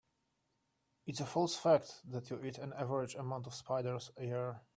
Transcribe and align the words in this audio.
It's 1.05 1.19
a 1.19 1.27
false 1.27 1.55
fact 1.55 2.01
that 2.09 2.31
you 2.31 2.41
eat 2.43 2.57
an 2.57 2.73
average 2.75 3.13
amount 3.13 3.45
of 3.45 3.53
spiders 3.53 4.09
a 4.17 4.25
year. 4.25 4.61